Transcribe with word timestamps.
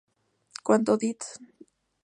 Cuando 0.63 0.97
"Death 0.97 1.37
Jr. 1.37 1.53